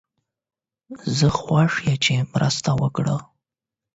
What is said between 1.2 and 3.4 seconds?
خوښ یم چې مرسته وکړم.